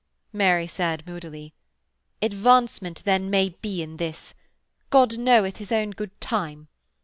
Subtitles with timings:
[0.33, 1.53] Mary said moodily:
[2.23, 4.33] 'Advancement, then, may be in this.
[4.89, 6.69] God knoweth his own good time.